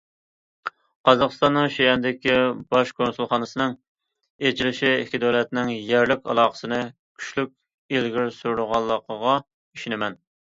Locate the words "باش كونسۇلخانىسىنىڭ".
2.75-3.75